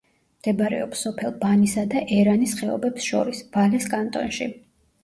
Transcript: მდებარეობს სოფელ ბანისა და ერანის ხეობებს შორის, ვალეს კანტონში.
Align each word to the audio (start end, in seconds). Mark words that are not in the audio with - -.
მდებარეობს 0.43 1.03
სოფელ 1.07 1.35
ბანისა 1.43 1.83
და 1.93 2.03
ერანის 2.17 2.57
ხეობებს 2.63 3.13
შორის, 3.13 3.47
ვალეს 3.59 3.89
კანტონში. 3.95 4.55